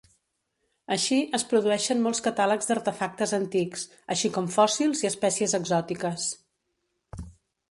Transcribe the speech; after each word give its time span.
Així, 0.93 1.17
es 1.39 1.43
produeixen 1.51 2.01
molts 2.05 2.21
catàlegs 2.27 2.69
d'artefactes 2.71 3.35
antics, 3.39 3.85
així 4.17 4.33
com 4.39 4.49
fòssils 4.57 5.05
i 5.05 5.11
espècies 5.11 5.55
exòtiques. 5.61 6.27